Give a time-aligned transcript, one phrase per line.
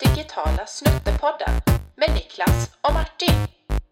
[0.00, 1.60] Digitala snuttepodden
[1.96, 3.34] med Niklas och Martin.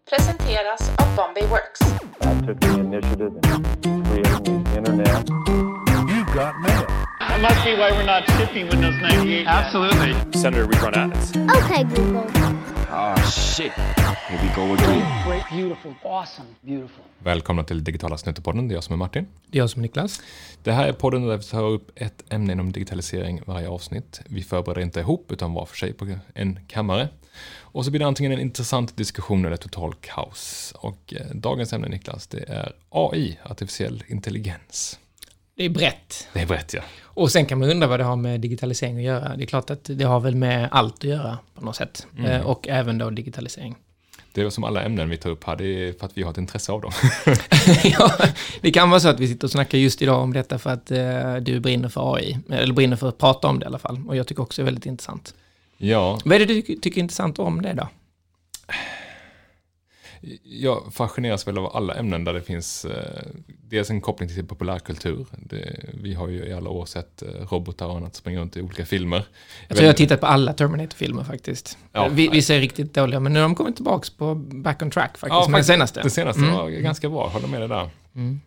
[0.09, 1.81] Presenteras av Bombay Works.
[2.21, 3.33] I took the initiative
[3.85, 5.29] in creating the internet.
[6.09, 6.87] You got mail.
[7.19, 9.47] That must be why we're not shipping Windows 98.
[9.47, 10.15] Absolutely.
[10.41, 11.31] Senator, we run ads.
[11.37, 12.25] Okay, Google.
[12.91, 13.71] Oh shit.
[14.29, 15.27] Here we go again.
[15.27, 17.03] Great, beautiful, awesome, beautiful.
[17.19, 19.27] Välkomna till Digitala Snuttepodden, det är jag som är Martin.
[19.47, 20.21] Det är jag som är Niklas.
[20.63, 24.21] Det här är podden där vi tar upp ett ämne inom digitalisering varje avsnitt.
[24.25, 27.09] Vi förbereder inte ihop, utan var för sig på en kammare.
[27.59, 30.73] Och så blir det antingen en intressant diskussion eller total kaos.
[30.77, 34.99] Och eh, dagens ämne, Niklas, det är AI, artificiell intelligens.
[35.55, 36.27] Det är brett.
[36.33, 36.81] Det är brett, ja.
[37.03, 39.35] Och sen kan man undra vad det har med digitalisering att göra.
[39.37, 42.07] Det är klart att det har väl med allt att göra på något sätt.
[42.17, 42.31] Mm.
[42.31, 43.75] Eh, Och även då digitalisering.
[44.33, 46.31] Det är som alla ämnen vi tar upp här, det är för att vi har
[46.31, 46.91] ett intresse av dem.
[47.83, 48.11] ja,
[48.61, 50.91] det kan vara så att vi sitter och snackar just idag om detta för att
[50.91, 52.37] eh, du brinner för AI.
[52.49, 54.01] Eller brinner för att prata om det i alla fall.
[54.07, 55.33] Och jag tycker också det är väldigt intressant.
[55.77, 57.87] ja, Vad är det du tycker- är intressant om det då?
[60.43, 63.21] Jag fascineras väl av alla ämnen där det finns eh,
[63.69, 65.25] dels en koppling till populärkultur.
[65.31, 68.61] Det, vi har ju i alla år sett eh, robotar och annat springa runt i
[68.61, 69.25] olika filmer.
[69.67, 71.77] Jag tror jag har tittat på alla Terminator-filmer faktiskt.
[71.91, 74.91] Ja, vi, vissa är riktigt dåliga, men nu har de kommit tillbaka på back on
[74.91, 75.29] track faktiskt.
[75.29, 75.67] Ja, med den faktiskt.
[75.67, 76.01] senaste.
[76.01, 76.53] Det senaste Mm.
[76.55, 77.89] var ganska bra, håller med dig där.
[78.15, 78.41] Mm.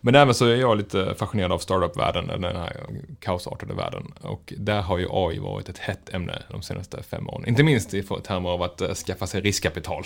[0.00, 2.86] Men även så är jag lite fascinerad av startup-världen, den här
[3.20, 4.12] kaosartade världen.
[4.20, 7.48] Och där har ju AI varit ett hett ämne de senaste fem åren.
[7.48, 10.04] Inte minst i termer av att eh, skaffa sig riskkapital.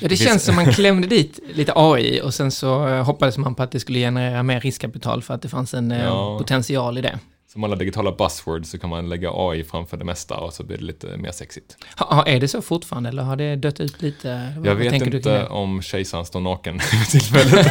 [0.00, 3.54] Ja, det, känns som man klämde dit lite AI och sen så eh, hoppades man
[3.54, 6.38] på att det skulle generera mer riskkapital för att det fanns en eh, Ja.
[6.38, 7.18] potential i det.
[7.52, 10.78] Som alla digitala buzzwords så kan man lägga AI framför det mesta och så blir
[10.78, 11.76] det lite mer sexigt.
[11.98, 14.52] Ha, är det så fortfarande eller har det dött ut lite?
[14.64, 17.66] Jag vet inte om kejsaren står naken vid tillfället.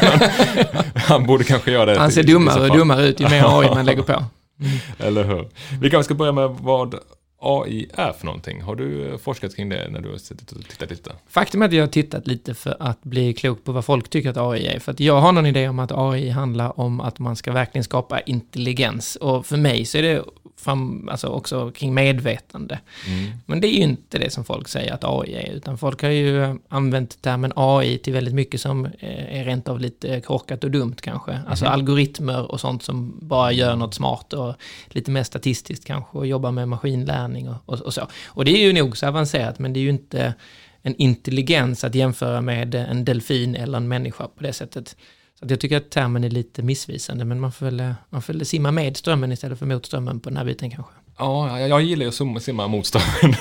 [0.95, 1.99] han borde kanske göra det.
[1.99, 4.23] Han ser dummare och dummare ut ju mer AI man lägger på.
[4.97, 5.49] Eller hur?
[5.81, 6.95] Vi kanske ska börja med vad
[7.41, 8.61] AI är för någonting.
[8.61, 11.11] Har du eh, forskat kring det när du har suttit och tittat lite?
[11.27, 14.29] Faktum är att jag har tittat lite för att bli klok på vad folk tycker
[14.29, 14.79] att AI är.
[14.79, 17.83] För att jag har någon idé om att AI handlar om att man ska verkligen
[17.83, 19.15] skapa intelligens.
[19.15, 20.23] Och för mig så är det
[20.61, 22.79] fram, alltså också kring medvetande.
[23.07, 23.31] Mm.
[23.45, 26.09] Men det är ju inte det som folk säger att AI är, utan folk har
[26.09, 30.71] ju använt termen AI till väldigt mycket som eh, är rent av lite korkat och
[30.71, 31.39] dumt kanske.
[31.47, 34.55] Alltså algoritmer och sånt som bara gör något smart och
[34.87, 38.07] lite mer statistiskt kanske och jobbar med maskinlärning och, och, och så.
[38.27, 40.33] Och det är ju nog så avancerat, men det är ju inte
[40.81, 44.95] en intelligens att jämföra med en delfin eller en människa på det sättet.
[45.41, 48.33] Så jag tycker att termen är lite missvisande, men man får, väl, eh, man får
[48.33, 50.93] väl simma med strömmen istället för mot strömmen på den här biten kanske.
[51.17, 53.35] Ja, jag, gillar ju att simma- mot strömmen.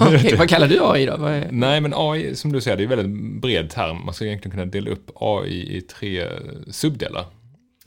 [0.00, 1.12] Okej, vad kallar du AI då?
[1.12, 1.48] Är...
[1.50, 4.04] Nej, men AI, som du säger, det är en väldigt bred term.
[4.04, 6.28] Man ska egentligen kunna dela upp AI i tre
[6.70, 7.26] subdelar.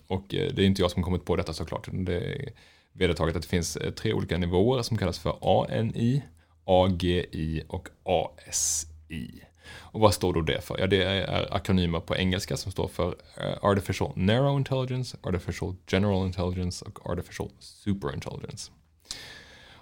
[0.08, 1.90] Och eh, det är inte jag som kommit på detta såklart.
[1.92, 2.50] Det är
[2.94, 6.22] vedertaget att det finns eh, tre olika nivåer som kallas för ANI,
[6.66, 9.44] AGI och ASI.
[9.72, 10.80] Och vad står då det för?
[10.80, 16.26] Ja, det är akronymer på engelska som står för eh, Artificial Narrow Intelligence, Artificial General
[16.26, 18.72] Intelligence och Artificial Superintelligence.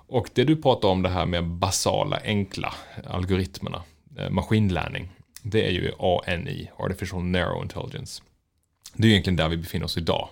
[0.09, 2.73] Och det du pratar om det här med basala, enkla
[3.05, 3.83] algoritmerna,
[4.17, 5.09] eh, maskinlärning,
[5.41, 8.23] det är ju ANI, Artificial Narrow Intelligence.
[8.93, 10.29] Det är egentligen där vi befinner oss idag.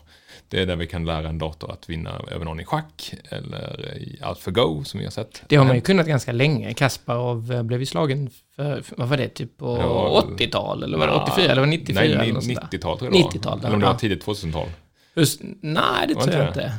[0.49, 3.97] Det är där vi kan lära en dator att vinna över någon i schack eller
[3.97, 5.43] i AlphaGo som vi har sett.
[5.47, 6.73] Det har man ju kunnat ganska länge.
[6.73, 10.83] Kasparov eh, blev ju slagen för, vad var det, typ på Ja, 80-tal?
[10.83, 11.99] Eller var det 84 eller var det 94?
[12.01, 12.77] Nej, eller ni- något sånt där?
[12.77, 13.31] 90-tal tror jag det var.
[13.31, 13.97] 90-tal, Eller om det var ja.
[13.99, 14.67] tidigt 2000-tal.
[15.15, 16.73] Just, nej, det tror jag inte inte.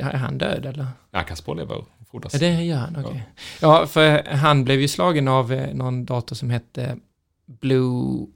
[0.00, 0.08] Ja.
[0.10, 0.86] Är han död eller?
[1.10, 2.32] Ja, Kasper lever frodas.
[2.32, 3.22] Ja, det gör han, okej.
[3.60, 6.96] Ja, för han blev ju slagen av eh, någon dator som hette
[7.46, 8.26] Blue...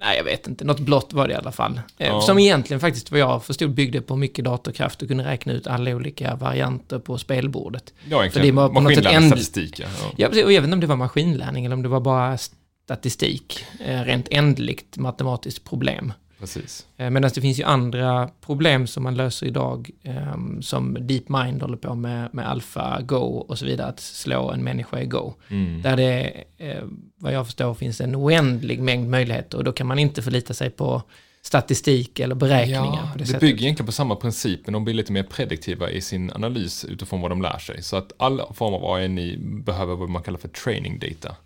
[0.00, 0.64] Nej, jag vet inte.
[0.64, 1.80] Något blått var det i alla fall.
[1.98, 2.20] Eh, Ja.
[2.20, 5.90] Som egentligen faktiskt, vad jag förstod, byggde på mycket datorkraft och kunde räkna ut alla
[5.90, 7.92] olika varianter på spelbordet.
[8.10, 8.46] Ja, egentligen.
[8.46, 9.86] det var på något sätt Maskinlärning, en- statistik, ja.
[10.16, 10.28] ja.
[10.28, 12.38] Och jag vet inte om det var maskinlärning eller om det var bara
[12.84, 13.64] statistik.
[13.86, 16.12] Eh, Rent ändligt matematiskt problem.
[16.40, 16.86] Precis.
[16.96, 21.76] Eh, Medan det finns ju andra problem som man löser idag, ehm, som DeepMind håller
[21.76, 25.34] på med, med AlphaGo och så vidare, att slå en människa i Go.
[25.48, 25.82] Mm.
[25.82, 26.84] Där det, eh,
[27.16, 30.70] vad jag förstår, finns en oändlig mängd möjligheter och då kan man inte förlita sig
[30.70, 31.02] på
[31.42, 35.12] statistik eller beräkningar Ja, det, det bygger egentligen på samma princip, men de blir lite
[35.12, 37.82] mer prediktiva i sin analys utifrån vad de lär sig.
[37.82, 41.36] Så att all form av ANI behöver vad man kallar för training data.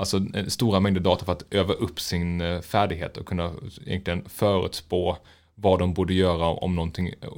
[0.00, 3.52] Alltså eh, stora mängder data för att öva upp sin eh, färdighet och kunna
[3.86, 5.16] egentligen förutspå
[5.54, 7.28] vad de borde göra om någonting eh,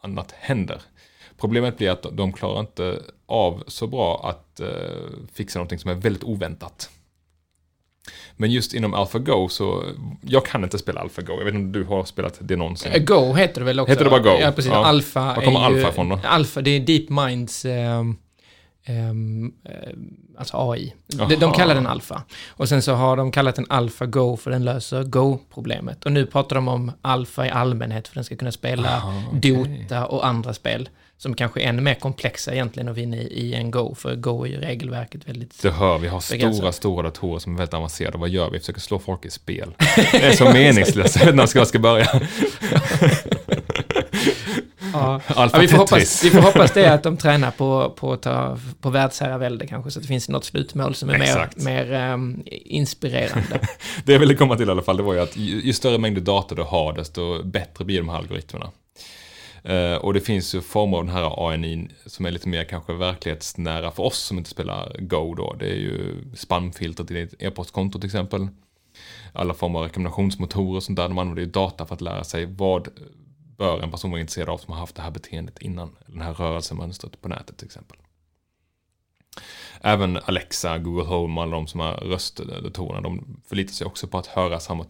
[0.00, 0.82] annat händer.
[1.38, 4.60] Problemet blir att de klarar inte av så bra att
[5.32, 6.90] fixa någonting som är väldigt oväntat.
[8.36, 9.84] Men just inom AlphaGo så,
[10.20, 11.32] jag kan inte spela AlphaGo.
[11.38, 13.04] Jag vet inte om du har spelat det någonsin?
[13.04, 13.92] Go heter det väl också?
[13.92, 14.38] Heter det bara Go?
[14.40, 14.72] Ja, precis.
[14.72, 14.84] Ja.
[14.84, 16.20] Alpha Var kommer är ju, Alpha ifrån då?
[16.24, 17.64] Alpha, det är DeepMinds...
[17.64, 18.04] Eh,
[18.84, 18.94] eh,
[20.38, 20.94] alltså AI.
[21.06, 22.22] De, de kallar den alfa.
[22.48, 26.04] Och sen så har de kallat den alfa Go för den löser Go-problemet.
[26.04, 29.86] Och nu pratar de om alfa i allmänhet för den ska kunna spela Aha, okej.
[29.88, 30.88] Dota och andra spel
[31.18, 33.94] som kanske är ännu mer komplexa egentligen att vinna i, i en Go.
[33.94, 35.62] För Go är ju regelverket väldigt...
[35.62, 36.74] Du hör, vi har stora, Begränsat.
[36.74, 38.18] stora datorer som är väldigt avancerade.
[38.18, 38.52] Vad gör vi?
[38.52, 39.74] Vi försöker slå folk i spel.
[40.12, 41.16] Det är så meningslöst.
[41.16, 42.20] Jag vet inte var jag ska börja.
[44.92, 45.20] Ja.
[45.36, 48.58] Ja, vi, får hoppas, vi får hoppas det att de tränar på, på att ta
[48.80, 51.56] på världsherravälde kanske, så att det finns något slutmål som är Exakt.
[51.56, 53.60] mer, mer ehm, inspirerande.
[54.04, 55.98] Det jag ville komma till i alla fall, det var ju att ju, ju större
[55.98, 58.70] mängder data du har, desto bättre blir de här algoritmerna.
[59.64, 62.92] Eh, och det finns ju former av den här ANI som är lite mer kanske
[62.92, 65.56] verklighetsnära för oss som inte spelar Go då.
[65.58, 68.48] Det är ju spamfiltret i ditt e-postkonto till exempel.
[69.32, 71.08] Alla former av rekommendationsmotorer och sånt där.
[71.08, 72.88] De använder ju data för att lära sig vad
[73.56, 75.96] bör en person vara intresserad av som har haft det här beteendet innan.
[76.06, 77.96] Den här rörelsemönstret på nätet till exempel.
[79.80, 84.18] Även Alexa, Google Home och alla de som har röstdatorerna, de förlitar sig också på
[84.18, 84.84] att höra samma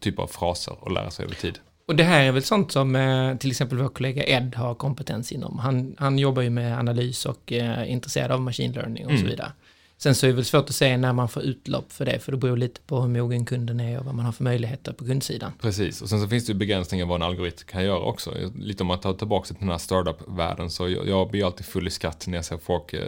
[0.00, 1.58] typ av fraser och lära sig över tid.
[1.88, 5.32] Och det här är väl sånt som eh, till exempel vår kollega Ed har kompetens
[5.32, 5.58] inom.
[5.58, 9.16] Han, han jobbar ju med analys och eh, är intresserad av machine learning och så
[9.18, 9.30] Mm.
[9.30, 9.52] vidare.
[10.02, 12.32] Sen så är det väl svårt att säga när man får utlopp för det, för
[12.32, 15.04] det beror lite på hur mogen kunden är och vad man har för möjligheter på
[15.04, 15.52] kundsidan.
[15.60, 18.34] Precis, och sen så finns det ju begränsningar vad en algoritm kan göra också.
[18.54, 21.86] Lite om man tar tillbaka till den här startup-världen, så jag, jag blir alltid full
[21.86, 23.00] i skratt när jag ser folk eh,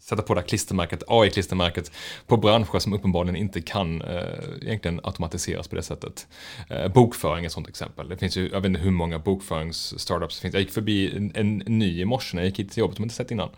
[0.00, 1.92] sätta på det här klistermärket, AI-klistermärket,
[2.26, 4.22] på branscher som uppenbarligen inte kan eh,
[4.62, 6.26] egentligen automatiseras på det sättet.
[6.68, 8.08] Eh, bokföring är ett sånt exempel.
[8.08, 10.54] Det finns ju, jag vet inte hur många bokförings-startups det finns.
[10.54, 13.02] Jag gick förbi en, en ny i morse när jag gick hit till jobbet som
[13.02, 13.50] jag inte sett innan.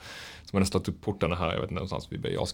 [0.51, 2.47] Som hade stått upp portarna här, jag vet inte, någonstans vid Birger.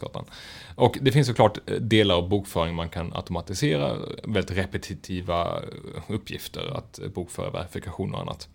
[0.74, 6.76] Och det finns såklart eh, delar av bokföring man kan automatisera, väldigt repetitiva eh, uppgifter,
[6.76, 8.48] att eh, bokföra verifikation och annat.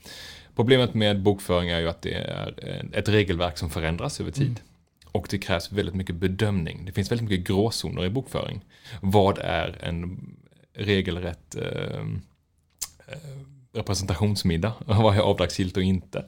[0.55, 2.53] Problemet med bokföring är ju att det är
[2.93, 4.59] ett regelverk som förändras över tid.
[5.11, 6.85] Och det krävs väldigt mycket bedömning.
[6.85, 8.61] Det finns väldigt mycket gråzoner i bokföring.
[9.01, 10.33] Vad är en
[10.73, 12.05] regelrätt eh,
[13.73, 14.73] representationsmiddag?
[14.85, 16.23] Vad är avdragsgillt och inte?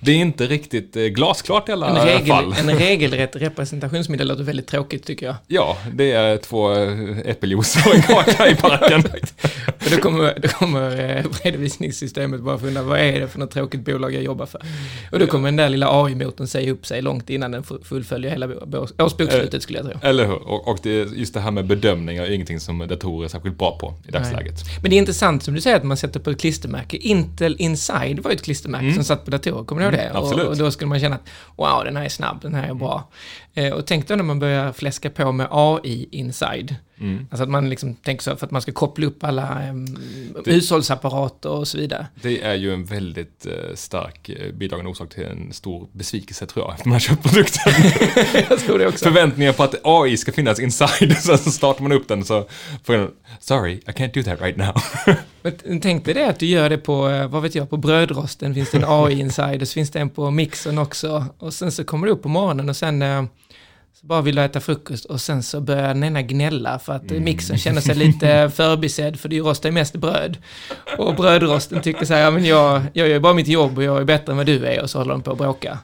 [0.00, 2.54] Det är inte riktigt eh, glasklart i alla En, regel, fall.
[2.60, 5.34] en regelrätt representationsmiddag låter väldigt tråkigt tycker jag.
[5.46, 9.02] Ja, det är två eh, äppeljuice och en kaka i parken.
[9.90, 14.14] Då kommer, då kommer eh, redovisningssystemet bara fundera, vad är det för något tråkigt bolag
[14.14, 14.62] jag jobbar för?
[15.12, 18.30] Och då kommer den där lilla AI-motorn säga upp sig långt innan den fu- fullföljer
[18.30, 19.98] hela bo- bo- årsbokslutet skulle jag tro.
[20.02, 20.34] Eller hur?
[20.48, 23.78] Och, och det, just det här med bedömningar är ingenting som datorer är särskilt bra
[23.78, 24.54] på i dagsläget.
[24.82, 26.87] Men det är intressant som du säger att man sätter på ett klistermärke.
[26.96, 30.02] Intel Inside var ju ett klistermärke som satt på datorer, kommer du ihåg det?
[30.02, 30.44] Mm, absolut.
[30.44, 32.74] Och, och då skulle man känna att wow, den här är snabb, den här är
[32.74, 33.08] bra.
[33.54, 36.76] Eh, och tänk då när man börjar fläska på med AI Inside.
[37.00, 37.26] Mm.
[37.30, 39.96] Alltså att man liksom tänker så för att man ska koppla upp alla um,
[40.46, 42.06] hushållsapparater och så vidare.
[42.22, 46.64] Det är ju en väldigt eh, stark eh, bidragande orsak till en stor besvikelse tror
[46.64, 47.72] jag, efter man köpt produkten.
[48.50, 49.04] jag tror det också.
[49.04, 52.48] Förväntningar på att AI ska finnas inside, sen så startar man upp den så
[52.84, 53.10] får den,
[53.40, 54.82] sorry, I can't do that right now.
[55.64, 58.54] Men tänk dig det att du gör det på, eh, vad vet jag, på brödrosten
[58.54, 61.24] finns det en AI-insider, så finns det en på mixen också.
[61.38, 63.28] Och sen så kommer du upp på morgonen och sen
[63.92, 67.10] så bara vill du äta frukost och sen så börjar den ena gnälla för att
[67.10, 67.24] mm.
[67.24, 70.38] mixen känner sig lite förbisedd för du rostar ju mest bröd.
[70.98, 74.00] Och brödrosten tycker så här, ja men jag, jag gör bara mitt jobb och jag
[74.00, 75.78] är bättre än vad du är och så håller de på att bråka.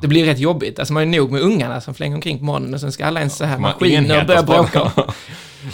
[0.00, 2.74] Det blir rätt jobbigt, alltså man är nog med ungarna som flänger omkring på morgonen
[2.74, 4.92] och sen ska alla ens så här maskiner börja bråka.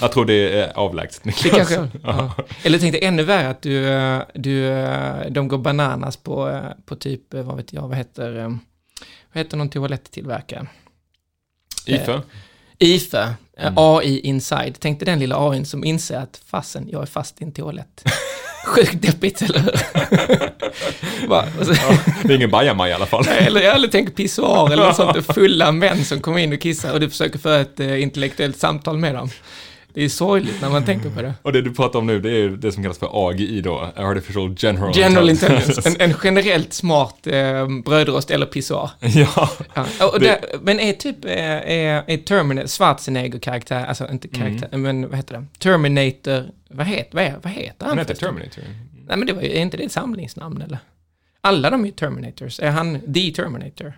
[0.00, 1.68] Jag tror det är avlägset Det Niklas.
[1.68, 2.32] kanske, ja.
[2.62, 6.62] Eller tänk dig ännu värre att du, eh, du, eh, de går bananas på, eh,
[6.84, 8.58] på typ, vad vet jag, vad heter,
[9.32, 10.66] vad heter någon toalettillverkare?
[11.86, 12.20] IFE?
[12.78, 13.28] IFE, eh,
[13.66, 13.74] Mm.
[13.76, 14.74] AI Inside.
[14.80, 18.04] Tänk dig den lilla AIn som inser att fasen, jag är fast i en toalett.
[18.66, 19.72] Sjukt deppigt, eller hur?
[21.64, 21.72] Så,
[22.24, 23.24] Det är ingen bajamaj i alla fall.
[23.28, 27.00] eller, eller tänk pissoar eller något sånt, fulla män som kommer in och kissar och
[27.00, 29.30] du försöker föra ett eh, intellektuellt samtal med dem.
[29.94, 31.34] Det är sorgligt när man tänker på det.
[31.42, 34.54] Och det du pratar om nu, det är det som kallas för AGI då, Artificial
[34.58, 38.90] General, General Intelligence, en, en generellt smart eh, brödrost eller pissoar.
[39.00, 39.86] ja, Ja.
[40.12, 44.82] Och Det- där, men är typ, eh, är, är Terminator, Schwarzenegger-karaktär, alltså inte karaktär, Mm.
[44.82, 45.44] men vad heter det?
[45.58, 47.88] Terminator, vad heter, vad, är, vad heter han?
[47.88, 48.14] han heter?
[48.14, 48.64] Terminator.
[49.06, 50.78] Nej men det var ju, är inte det ett samlingsnamn eller?
[51.40, 52.60] Alla de är ju Terminators.
[52.60, 53.92] Är han the Terminator?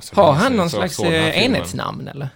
[0.00, 2.28] Så Har han någon slags eh, enhetsnamn eller?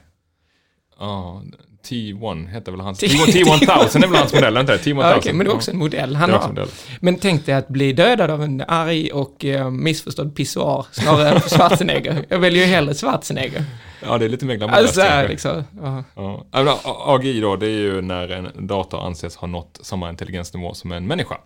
[0.99, 1.43] Ja,
[1.87, 2.99] T1 heter väl hans...
[2.99, 4.79] T- T1 T1000 är väl hans modell, inte det?
[4.79, 5.03] T1000.
[5.11, 6.49] Ja, okej, men det är också en modell han har.
[6.49, 6.69] modell.
[7.01, 11.41] Men tänk dig att bli dödad av en arg och eh, missförstådd pissoar snarare än
[11.49, 12.25] Schwarzenegger.
[12.29, 13.65] Jag väljer ju hellre Schwarzenegger.
[14.07, 14.99] Ja, det är lite mer glamoröst.
[14.99, 15.65] Alltså, liksom.
[15.83, 16.05] Ja.
[16.53, 16.81] Ja.
[17.07, 21.07] AGI då, det är ju när en dator anses ha nått samma intelligensnivå som en
[21.07, 21.37] människa.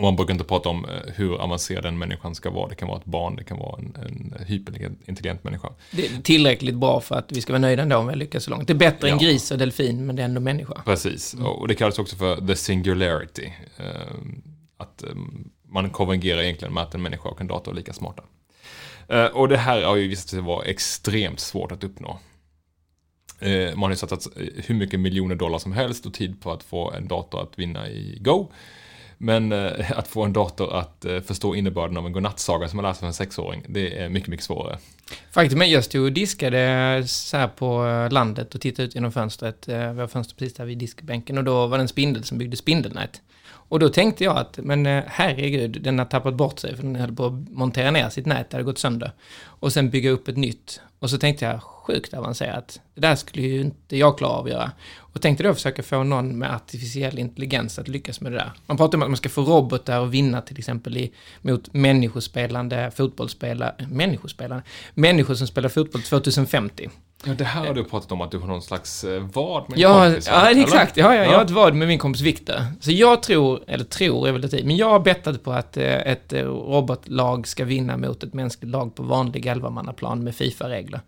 [0.00, 2.68] Och man brukar inte prata om eh, hur avancerad den människan ska vara.
[2.68, 5.68] Det kan vara ett barn, det kan vara en, en hyperintelligent människa.
[5.90, 8.50] Det är tillräckligt bra för att vi ska vara nöjda ändå om vi lyckas så
[8.50, 8.66] långt.
[8.66, 9.28] Det är bättre än Ja.
[9.28, 10.82] gris och delfin, men det är ändå människa.
[10.84, 13.52] Precis, och det kallas också för the singularity.
[13.76, 13.84] Eh,
[14.76, 15.08] Att eh,
[15.68, 18.22] man konvergerar egentligen med att en människa och en dator är lika smarta.
[19.08, 22.18] Eh, Och det här har ju visat sig vara extremt svårt att uppnå.
[23.38, 24.26] Eh, Man har ju satsat
[24.66, 27.88] hur mycket miljoner dollar som helst och tid på att få en dator att vinna
[27.88, 28.52] i Go.
[29.22, 32.84] Men eh, att få en dator att eh, förstå innebörden av en godnattsaga som man
[32.84, 34.78] läser för en sexåring, det är mycket, mycket svårare.
[35.30, 39.68] Faktum är, jag stod och diskade så här på landet och tittade ut genom fönstret.
[39.68, 42.38] Eh, Vi har fönster precis där vid diskbänken och då var det en spindel som
[42.38, 43.20] byggde spindelnät.
[43.70, 46.96] Och då tänkte jag att, men eh, herregud, den har tappat bort sig för den
[46.96, 49.12] höll på att montera ner sitt nät, det hade gått sönder.
[49.42, 50.80] Och sen bygga upp ett nytt.
[50.98, 52.80] Och så tänkte jag, sjukt avancerat.
[52.94, 54.70] Det där skulle ju inte jag klara av att göra.
[54.96, 58.52] Och tänkte då försöka få någon med artificiell intelligens att lyckas med det där.
[58.66, 61.12] Man pratar om att man ska få robotar att vinna till exempel i,
[61.42, 64.62] mot människospelande fotbollsspelare, människospelare,
[64.94, 66.88] människor som spelar fotboll 2050.
[67.26, 69.76] Ja, det här har du pratat om att du har någon slags eh, vad med
[69.76, 70.62] en Ja, kompis, ja Eller?
[70.62, 70.96] exakt.
[70.96, 71.36] Ja, ja, jag Ja.
[71.36, 72.54] har ett vad med min kompis Viktor.
[72.80, 75.84] Så jag tror, eller tror är väl det men jag har bettat på att eh,
[75.84, 81.00] ett eh, robotlag ska vinna mot ett mänskligt lag på vanlig 11-mannaplan med Fifa-regler.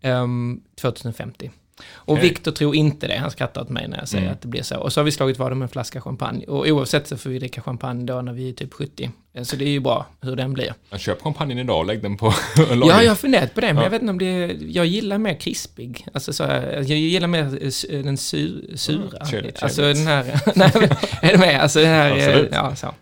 [0.00, 1.50] Ehm, 2050.
[1.94, 2.28] Och Okej.
[2.28, 4.32] Viktor tror inte det, han skrattar åt mig när jag säger Mm.
[4.34, 4.76] att det blir så.
[4.76, 6.44] Och så har vi slagit vad om en flaska champagne.
[6.46, 9.10] Och oavsett så får vi dricka champagne då när vi är typ 70.
[9.34, 10.74] Eh, Så det är ju bra hur den blir.
[10.90, 13.02] Jag köp champagnen idag och lägg den på en Ja, lager.
[13.02, 13.82] jag har funderat på det, men Ja.
[13.82, 16.06] jag vet inte om det är, Jag gillar mer krispig.
[16.14, 17.44] Alltså så, jag gillar mer
[17.90, 19.24] eh, den sur, sura.
[19.24, 19.96] trevligt, alltså trevligt.
[19.98, 20.40] den här...
[20.54, 20.72] nej,
[21.22, 21.60] är du med?
[21.60, 22.10] Alltså den här...
[22.10, 22.50] eh, Absolut.
[22.52, 22.94] Ja, så.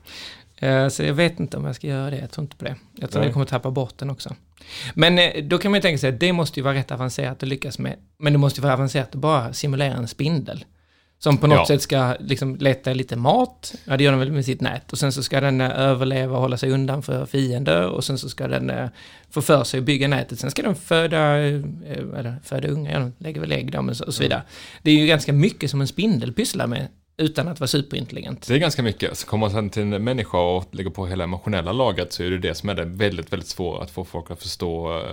[0.58, 2.74] Eh, Så jag vet inte om jag ska göra det, jag tror inte på det.
[2.96, 3.26] Jag tror Nej.
[3.28, 4.34] jag kommer tappa bort den också.
[4.94, 7.42] Men eh, då kan man ju tänka sig att det måste ju vara rätt avancerat
[7.42, 7.96] att lyckas med.
[8.18, 10.64] Men det måste ju vara avancerat att bara simulera en spindel.
[11.20, 11.66] Som på något Ja.
[11.66, 14.92] sätt ska liksom leta lite mat, ja det gör den väl med sitt nät.
[14.92, 17.86] Och sen så ska den eh, överleva och hålla sig undan för fiender.
[17.88, 18.72] Och sen så ska den
[19.30, 20.38] få för sig att bygga nätet.
[20.38, 24.22] Sen ska den föda, eller föda unga, ja, den lägger väl ägg då, och så
[24.22, 24.42] vidare.
[24.82, 26.88] Det är ju ganska mycket som en spindel pysslar med,
[27.18, 28.48] utan att vara superintelligent.
[28.48, 29.18] Det är ganska mycket.
[29.18, 32.30] Så kommer man sen till en människa och lägger på hela emotionella lagret så är
[32.30, 33.82] det det som är det väldigt, väldigt svåra.
[33.82, 35.04] Att få folk att förstå eh,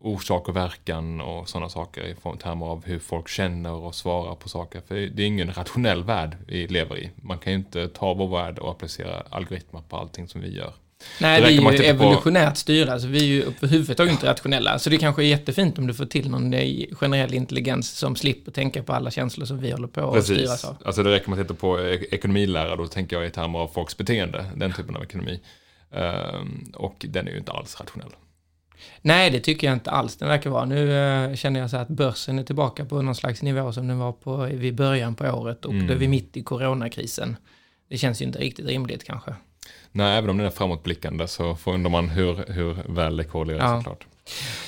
[0.00, 4.48] orsak och verkan och sådana saker i termer av hur folk känner och svarar på
[4.48, 4.82] saker.
[4.88, 7.10] För det är ingen rationell värld vi lever i.
[7.16, 10.72] Man kan ju inte ta vår värld och applicera algoritmer på allting som vi gör.
[11.20, 14.26] Nej, Det vi är ju titta på- evolutionärt styrda, så vi är ju överhuvudtaget inte
[14.26, 14.78] rationella.
[14.78, 16.52] Så det kanske är jättefint om du får till någon
[16.92, 20.76] generell intelligens som slipper tänka på alla känslor som vi håller på att styras av.
[20.84, 23.68] Alltså det räcker med att titta på eh, ekonomilära, då tänker jag i termer av
[23.68, 25.40] folks beteende, den typen av ekonomi.
[25.92, 28.10] Ehm, och den är ju inte alls rationell.
[29.02, 30.64] Nej, det tycker jag inte alls den verkar vara.
[30.64, 33.98] Nu eh, känner jag så att börsen är tillbaka på någon slags nivå som den
[33.98, 35.86] var på vid början på året och Mm.
[35.86, 37.36] då är vi mitt i coronakrisen.
[37.90, 39.34] Det känns ju inte riktigt rimligt kanske.
[39.92, 43.58] Nej, även om den är framåtblickande så får undrar man hur, hur väl det korrelerar
[43.72, 43.78] Ja.
[43.78, 44.06] såklart.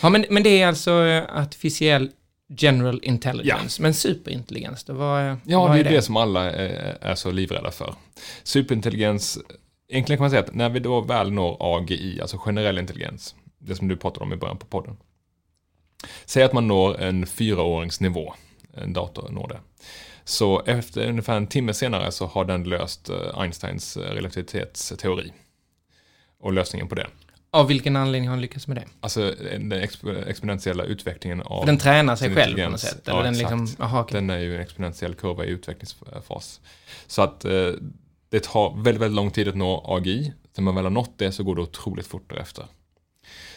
[0.03, 2.11] Ja, men, men det är alltså eh, artificiell
[2.57, 3.83] general intelligence.
[3.83, 7.15] Men superintelligens, då vad, eh, Ja, vad det är är det som alla är, är
[7.15, 7.95] så livrädda för.
[8.43, 9.39] Superintelligens,
[9.89, 13.75] egentligen kan man säga att när vi då väl når AGI, alltså generell intelligens, det
[13.75, 14.97] som du pratade om i början på podden.
[16.25, 18.35] Säg att man når en fyraåringsnivå,
[18.75, 19.61] en dator når det.
[20.31, 25.33] Så efter ungefär en timme senare så har den löst eh, Einsteins eh, relativitetsteori.
[26.41, 27.07] Och lösningen på det.
[27.51, 28.85] Av vilken anledning har han lyckats med det?
[29.01, 31.61] Alltså den exp- exponentiella utvecklingen av...
[31.61, 33.09] För den tränar sig själv på något sätt?
[33.09, 33.51] Eller Ja, den exakt.
[33.61, 34.15] liksom, aha, okej.
[34.15, 36.61] Den är ju en exponentiell kurva i utvecklingsfas.
[37.07, 37.71] Så att eh,
[38.29, 40.33] det tar väldigt, väldigt lång tid att nå AGI.
[40.57, 42.65] När man väl har nått det så går det otroligt fort därefter.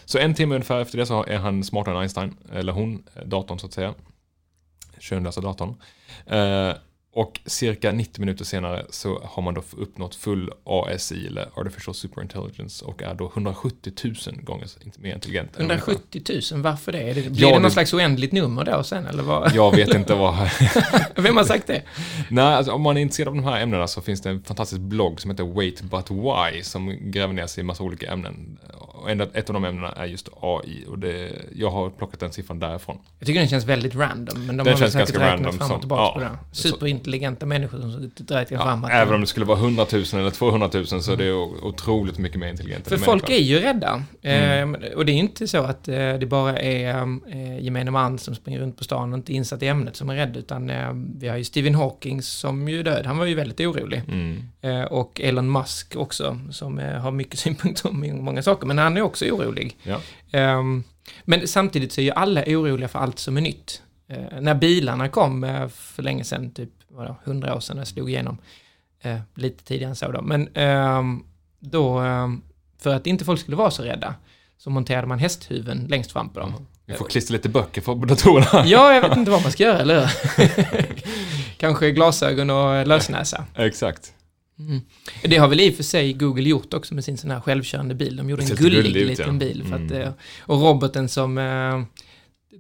[0.06, 3.24] Så en timme ungefär efter det så är han smartare än Einstein, eller hon, eh,
[3.26, 3.94] datorn så att säga.
[5.04, 5.76] Könlösa datorn.
[6.28, 6.76] Eh,
[7.16, 12.86] och cirka 90 minuter senare så har man då uppnått full ASI, eller Artificial Superintelligence,
[12.86, 14.68] och är då 170 000 gånger
[14.98, 15.56] mer intelligent.
[15.60, 15.94] än människan.
[15.94, 17.02] 170 000, varför det?
[17.02, 19.56] Är det blir Ja, det någon det- slags oändligt nummer då sen, eller vad?
[19.56, 20.36] Jag vet inte vad...
[21.16, 21.82] Vem har sagt det?
[22.30, 24.82] Nej, alltså, om man är intresserad av de här ämnena så finns det en fantastisk
[24.82, 28.58] blogg som heter Wait But Why som gräver ner sig i massa olika ämnen.
[29.04, 32.60] Och ett av de ämnena är just AI och det, jag har plockat den siffran
[32.60, 32.98] därifrån.
[33.20, 35.76] Jag tycker den känns väldigt random, men de Den har känns ganska random fram som-
[35.76, 36.14] och tillbaka ja.
[36.14, 36.38] på det.
[36.52, 37.90] Så- Superintelligenta människor som
[38.30, 38.94] och räknat fram Ja, att...
[38.94, 42.40] även om det skulle vara 100 000 eller 200 000 så är det otroligt mycket
[42.40, 43.48] mer intelligent För folk är människan.
[43.48, 44.04] ju rädda.
[44.22, 44.76] Mm.
[44.76, 48.36] Eh, och det är inte så att eh, det bara är eh, gemene man som
[48.36, 51.28] springer runt på stan och inte insatt i ämnet som är rädd, utan eh, vi
[51.28, 53.06] har ju Stephen Hawking som ju är död.
[53.06, 54.02] Han var ju väldigt orolig.
[54.08, 54.44] Mm.
[54.62, 58.93] Eh, och Elon Musk också, som eh, har mycket synpunkter om många saker, men han
[58.98, 59.78] är också orolig.
[59.84, 60.02] Ja.
[60.32, 60.84] Ehm,
[61.24, 63.82] men samtidigt så är ju alla oroliga för allt som är nytt.
[64.08, 67.90] Eh, när bilarna kom eh, för länge sedan, typ vadå, 100 år sedan, när det
[67.90, 68.38] slog igenom,
[69.04, 70.22] Eh, lite tidigare än så då.
[70.22, 71.24] Men ehm,
[71.60, 72.42] då, ehm,
[72.82, 74.16] för att inte folk skulle vara så rädda,
[74.58, 76.68] så monterade man hästhuven längst fram på dem.
[76.86, 78.66] Vi får klistra lite böcker på datorerna.
[78.68, 80.86] Ja, jag vet inte vad man ska göra, eller hur?
[81.58, 83.46] Kanske glasögon och lösnäsa.
[83.56, 84.13] Exakt.
[84.60, 84.82] Mm.
[85.24, 87.96] Det har väl i och för sig Google gjort också med sin sån här självkörande
[87.96, 88.16] bil.
[88.16, 89.40] De gjorde en gullig gullig ut, liten ja.
[89.40, 89.64] bil.
[89.70, 90.02] För att, Mm.
[90.02, 91.84] eh, och roboten som eh,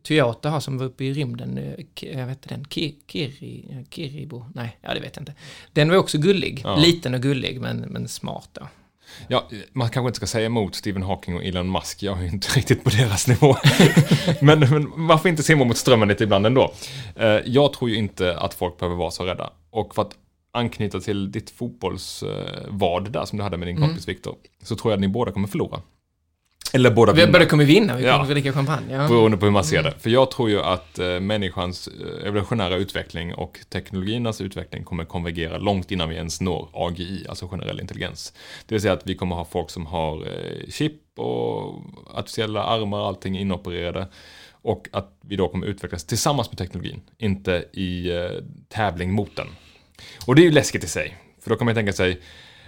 [0.03, 1.63] Toyota har som var uppe i rymden, eh,
[1.95, 5.33] Ki- jag vet den, Ki- Kiri, eh, Kiribo, nej, ja det vet jag inte.
[5.73, 6.75] Den var också gullig, Ja.
[6.75, 8.67] liten och gullig men, men smart då.
[9.27, 12.03] Ja, man kanske inte ska säga emot Stephen Hawking och Elon Musk.
[12.03, 13.55] Jag är ju inte riktigt på deras nivå.
[14.41, 16.73] men, men varför inte simma mot strömmen lite ibland ändå?
[17.15, 19.49] Eh, Jag tror ju inte att folk behöver vara så rädda.
[19.69, 20.11] Och för att
[20.53, 23.89] anknyta till ditt fotbollsvad där som du hade med din Mm.
[23.89, 25.81] kompis Viktor, så tror jag att ni båda kommer förlora.
[26.75, 27.31] Eller båda Vi vinna.
[27.31, 28.13] båda kommer vinna, vi Ja.
[28.17, 28.93] kommer dricka champagne.
[28.93, 29.07] Ja.
[29.07, 29.93] Beroende på hur man ser det.
[29.99, 35.57] För jag tror ju att eh, människans eh, evolutionära utveckling och teknologiernas utveckling kommer konvergera
[35.57, 38.33] långt innan vi ens når AGI, alltså generell intelligens.
[38.65, 41.81] Det vill säga att vi kommer ha folk som har eh, chip och
[42.13, 44.07] artificiella armar och allting inopererade.
[44.51, 48.29] Och att vi då kommer utvecklas tillsammans med teknologin, inte i eh,
[48.69, 49.47] tävling mot den.
[50.25, 51.17] Och det är ju läskigt i sig.
[51.41, 52.19] För då kan man tänka sig,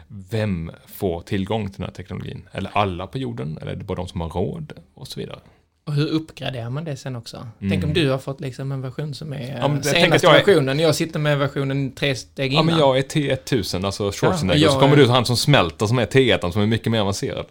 [0.08, 2.50] vem får tillgång till den här teknologin?
[2.52, 3.58] Eller alla på jorden?
[3.62, 4.74] Eller är det bara de som har råd?
[4.94, 5.40] Och så vidare.
[5.88, 7.48] Och hur uppgraderar man det sen också?
[7.60, 9.58] Tänk om du har fått liksom en version som är Mm.
[9.58, 10.80] Ja, jag senaste jag är- versionen.
[10.80, 12.66] Jag sitter med versionen tre steg Ja, innan.
[12.66, 14.60] men jag är T1000, alltså Schwarzenegger.
[14.62, 16.92] Ja, och så jag kommer du han som smälter, som är T1, som är mycket
[16.92, 17.46] mer avancerad.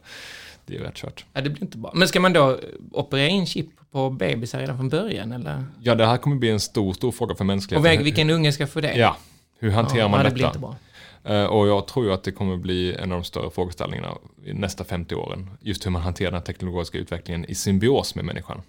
[0.66, 1.24] Det är rätt kört.
[1.32, 1.92] Ja, det blir inte bra.
[1.94, 2.58] Men ska man då
[2.92, 5.64] operera in chip på bebisar redan från början eller?
[5.82, 7.82] Ja, det här kommer bli en stor, stor fråga för Och mänskligheten.
[7.82, 8.94] väg, vilken unge ska få det?
[8.96, 9.16] Ja,
[9.58, 10.34] hur hanterar ja, man det detta?
[10.34, 10.76] blir inte bra.
[11.24, 14.52] Eh, Och jag tror ju att det kommer bli en av de större frågeställningarna i
[14.52, 15.50] nästa 50 åren.
[15.60, 18.62] Just hur man hanterar den teknologiska utvecklingen i symbios med människan.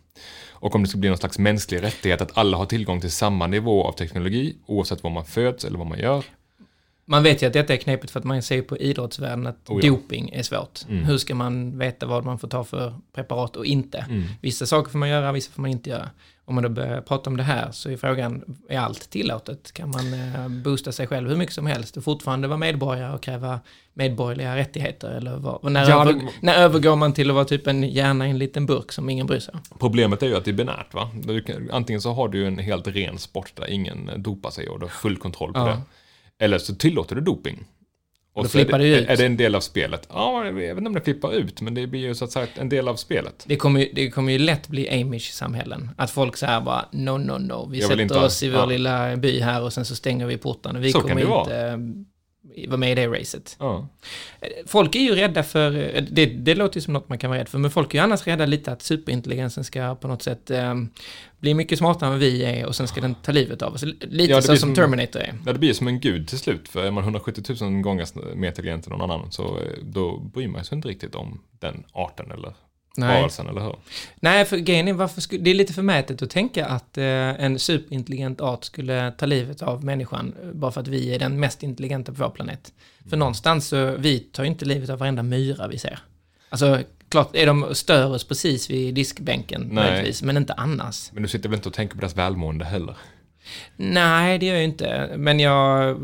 [0.50, 3.48] Och om det ska bli någon slags mänsklig rättighet att alla har tillgång till samma
[3.48, 6.24] nivå av teknologi oavsett var man föds eller vad man gör.
[7.08, 9.86] Man vet ju att detta är knepigt för att man ser på idrottsvärlden att Oh
[9.86, 9.92] ja.
[9.92, 10.80] doping är svårt.
[10.89, 11.04] Mm.
[11.04, 13.98] Hur ska man veta vad man får ta för preparat och inte?
[14.10, 14.24] Mm.
[14.42, 16.10] Vissa saker får man göra, vissa får man inte göra.
[16.47, 19.71] Om man då börjar prata om det här så är frågan, är allt tillåtet?
[19.71, 23.23] Kan man eh, boosta sig själv hur mycket som helst och fortfarande vara medborgare och
[23.23, 23.60] kräva
[23.93, 25.10] medborgerliga rättigheter?
[25.10, 28.29] Eller vad, när, Ja, över, när övergår man till att vara typ en hjärna i
[28.29, 29.53] en liten burk som ingen bryr sig?
[29.79, 31.10] Problemet är ju att det är binärt va?
[31.47, 34.86] Kan- Antingen så har du en helt ren sport där ingen dopar sig och du
[34.86, 35.65] har full kontroll på Ja.
[35.65, 35.81] det.
[36.45, 37.63] Eller så tillåter du doping.
[38.43, 39.10] Då så är flippar det, det ut.
[39.10, 40.10] är det en del av spelet?
[40.13, 42.48] Ja, jag vet inte om det flippar ut, men det blir ju så att säga
[42.56, 43.43] en del av spelet.
[43.48, 45.89] Det kommer, ju, det kommer ju lätt bli Amish-samhällen.
[45.98, 47.67] Att folk säger bara no, no, no.
[47.71, 48.65] Vi Jag sätter inte oss i vår ja.
[48.65, 50.80] lilla by här och sen så stänger vi portarna.
[50.80, 51.80] Vi Så kommer inte
[52.67, 53.55] vara med i det racet.
[53.60, 53.88] Ja.
[54.65, 55.71] Folk är ju rädda för,
[56.12, 58.03] det, det låter ju som något man kan vara rädd för, men folk är ju
[58.03, 60.73] annars rädda lite att superintelligensen ska på något sätt eh,
[61.39, 63.84] bli mycket smartare än vi är och sen ska den ta livet av oss.
[64.01, 65.34] Lite Ja, så som- Terminator är.
[65.45, 66.69] Ja, det blir som en gud till slut.
[66.69, 70.47] För är man 170 000 gånger mer intelligent än någon annan så eh, då bryr
[70.47, 72.53] man sig inte riktigt om den arten eller
[72.97, 73.19] Nej.
[73.21, 73.75] varelsen, eller hur?
[74.15, 77.60] Nej, för grejen är, varför skulle, det är lite förmätet att tänka att eh, en
[77.60, 81.63] superintelligent art skulle ta livet av människan eh, bara för att vi är den mest
[81.63, 82.73] intelligenta på vår planet.
[82.99, 83.10] Mm.
[83.10, 85.99] För någonstans så, vi tar ju inte livet av varenda myra vi ser.
[86.49, 86.79] Alltså,
[87.10, 89.73] klart är de stör oss precis vid diskbänken Nej.
[89.73, 91.12] möjligtvis, men inte annars.
[91.13, 92.95] Men du sitter väl inte och tänker på deras välmående heller?
[93.75, 95.97] Nej, det gör jag inte, men jag...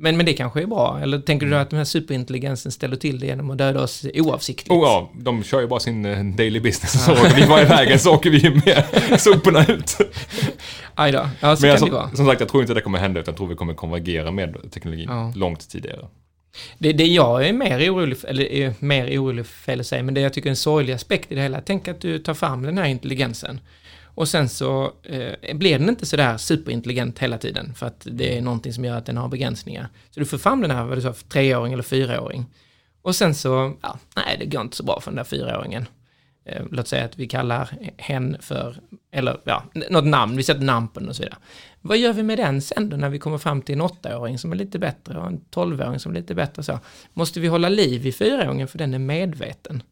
[0.00, 1.56] Men, men det kanske är bra, eller tänker Mm.
[1.56, 4.70] du att den här superintelligensen ställer till det genom att döda oss oavsiktligt?
[4.70, 7.04] Oh ja, de kör ju bara sin eh, daily business.
[7.04, 8.84] Så åker vi bara iväg så åker vi med
[9.20, 9.96] soporna ut.
[10.94, 12.08] Aj då, ja så Men jag, kan det vara.
[12.08, 14.30] som, som sagt, jag tror inte det kommer hända utan jag tror vi kommer konvergera
[14.30, 15.32] med teknologin Ja.
[15.36, 16.06] långt tidigare.
[16.78, 20.02] Det, det jag är mer orolig för, eller är mer orolig för fel att säga,
[20.02, 22.34] men det jag tycker är en sorglig aspekt i det hela, tänk att du tar
[22.34, 23.60] fram den här intelligensen
[24.18, 28.42] och sen så eh, blir den inte sådär superintelligent hela tiden för att det är
[28.42, 29.88] någonting som gör att den har begränsningar.
[30.10, 32.46] Så du får fram den här, vad du sa, treåring eller fyraåring.
[33.02, 35.86] Och sen så, ja, nej det går inte så bra för den där fyraåringen.
[36.44, 38.76] Eh, låt säga att vi kallar hen för,
[39.12, 41.38] eller ja, något namn, vi sätter namn på den och så vidare.
[41.80, 44.52] Vad gör vi med den sen då när vi kommer fram till en åttaåring som
[44.52, 46.80] är lite bättre och en tolvåring som är lite bättre så?
[47.12, 49.82] Måste vi hålla liv i fyraåringen för den är medveten?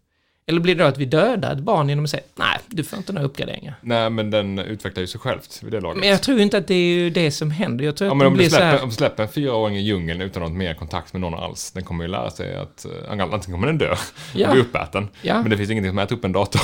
[0.48, 2.98] Eller blir det då att vi dödar ett barn genom att säga nej, du får
[2.98, 3.74] inte några uppgraderingar?
[3.80, 6.00] Nej, men den utvecklar ju sig självt vid det laget.
[6.00, 7.84] Men jag tror inte att det är ju det som händer.
[7.84, 8.82] Jag tror Ja, att men om du, släpper, här...
[8.82, 11.84] om du släpper en fyraåring i djungeln utan något mer kontakt med någon alls, den
[11.84, 13.94] kommer ju lära sig att eh, antingen kommer den dö
[14.34, 14.48] Ja.
[14.48, 15.40] och bli uppäten, Ja.
[15.42, 16.60] men det finns ingenting som äter upp en dator.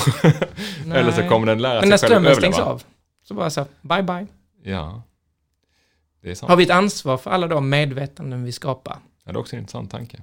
[0.95, 2.73] Eller så kommer den lära Men när sig själv att strömmen stängs överleva.
[2.73, 2.83] av,
[3.29, 4.27] så bara så här, bye bye.
[4.73, 5.03] Ja,
[6.23, 6.51] det är sant.
[6.51, 8.97] Har vi ett ansvar för alla de medvetanden vi skapar?
[9.25, 10.21] Ja, det är också en intressant tanke.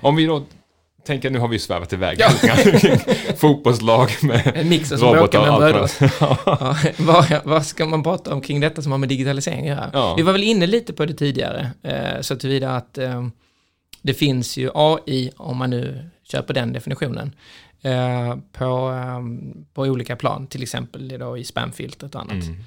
[0.00, 0.42] Om vi då
[1.04, 2.18] Tänk att nu har vi svävat iväg.
[3.36, 6.00] Fotbollslag med En mix som robotar och allt.
[6.20, 9.90] Ja, vad, vad ska man prata om kring detta som har med digitalisering att göra?
[9.92, 10.14] Ja.
[10.14, 13.26] Vi var väl inne lite på det tidigare, eh, så tillvida att eh,
[14.02, 16.10] det finns ju AI, om man nu
[16.46, 17.34] på den definitionen,
[17.82, 19.20] eh, på, eh,
[19.74, 22.44] på olika plan, till exempel då i spamfiltret och annat.
[22.44, 22.64] Mm.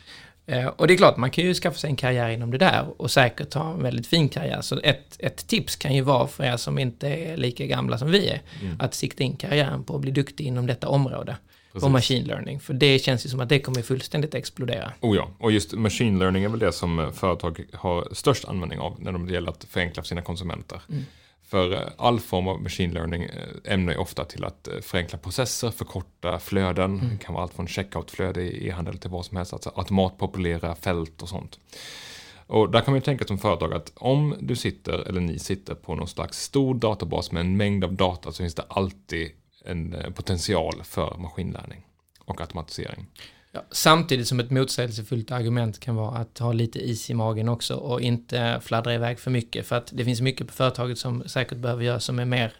[0.47, 2.85] Eh, och det är klart, man kan ju skaffa sig en karriär inom det där
[3.01, 4.61] och säkert ha en väldigt fin karriär.
[4.61, 8.11] Så ett, ett tips kan ju vara för er som inte är lika gamla som
[8.11, 8.75] vi är, Mm.
[8.79, 11.35] att sikta in karriären på att bli duktig inom detta område.
[11.73, 11.89] Precis.
[11.89, 14.91] machine learning, för det känns ju som att det kommer fullständigt explodera.
[15.01, 18.79] Oh ja, och just machine learning är väl det som eh, företag har störst användning
[18.79, 20.81] av när det gäller att förenkla för sina konsumenter.
[21.55, 25.17] För eh, all form av machine learning eh, ämnar ju ofta till att eh, förenkla
[25.17, 27.09] processer, förkorta flöden.
[27.11, 31.21] Det kan vara allt från checkout-flöde i e-handel till vad som helst, alltså automatpopulera fält
[31.21, 31.59] och sånt.
[32.47, 35.75] Och där kan man ju tänka som företag att om du sitter, eller ni sitter
[35.75, 39.31] på någon slags stor databas med en mängd av data så finns det alltid
[39.65, 41.85] en potential för maskinlärning
[42.19, 43.05] och automatisering.
[43.55, 47.75] Ja, samtidigt som ett motsägelsefullt argument kan vara att ha lite is i magen också
[47.75, 49.65] och inte fladdra iväg för mycket.
[49.65, 52.53] För att det finns mycket på företaget som säkert behöver göras som är mer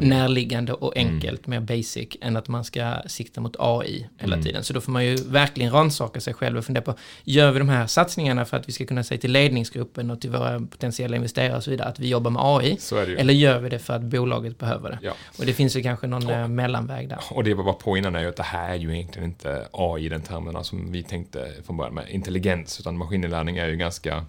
[0.00, 4.64] närliggande och enkelt, mer basic, än att man ska sikta mot AI hela tiden.
[4.64, 7.68] Så då får man ju verkligen rannsaka sig själv och fundera på, gör vi de
[7.68, 11.56] här satsningarna för att vi ska kunna säga till ledningsgruppen och till våra potentiella investerare
[11.56, 12.78] och så vidare att vi jobbar med AI?
[13.18, 14.98] Eller gör vi det för att bolaget behöver det?
[15.02, 15.12] Ja.
[15.38, 17.18] Och det finns ju kanske någon eh, mellanväg där.
[17.30, 19.68] Och det var bara på innan är ju att det här är ju egentligen inte
[19.72, 23.76] AI i den termerna som vi tänkte från början med intelligens, utan maskininlärning är ju
[23.76, 24.24] ganska,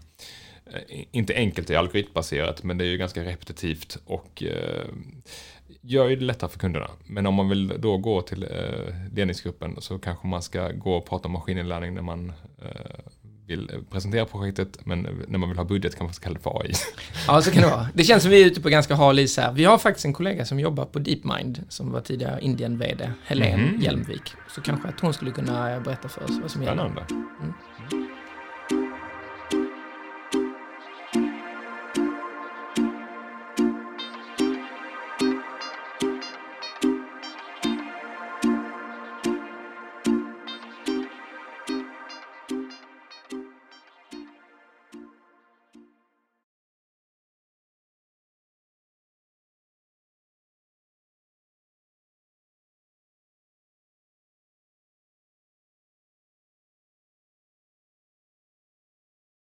[1.12, 4.86] inte enkelt, det är algoritmbaserat, men det är ju ganska repetitivt och eh,
[5.82, 6.90] gör ju det lättare för kunderna.
[7.06, 8.50] Men om man vill då gå till eh,
[9.14, 12.30] ledningsgruppen så kanske man ska gå och prata om maskininlärning när man
[12.62, 13.00] eh,
[13.48, 16.74] vill presentera projektet, men när man vill ha budget kan man kalla det för AI.
[17.28, 17.88] Ja, så kan det vara.
[17.94, 19.52] Det känns som vi är ute på ganska hal is här.
[19.52, 23.82] Vi har faktiskt en kollega som jobbar på DeepMind, som var tidigare Indien-VD, Helene Mhm.
[23.82, 24.34] Hjelmvik.
[24.56, 26.76] Så kanske att hon skulle kunna berätta för oss vad som gäller.
[26.76, 28.09] Spännande.